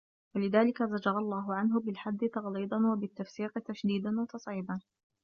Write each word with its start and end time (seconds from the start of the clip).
وَلِذَلِكَ 0.35 0.83
زَجَرَ 0.83 1.17
اللَّهُ 1.17 1.55
عَنْهُ 1.55 1.79
بِالْحَدِّ 1.79 2.29
تَغْلِيظًا 2.33 2.77
وَبِالتَّفْسِيقِ 2.87 3.59
تَشْدِيدًا 3.59 4.19
وَتَصْعِيبًا 4.21 4.79